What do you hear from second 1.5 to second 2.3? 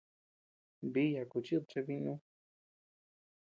cheʼe bínuu.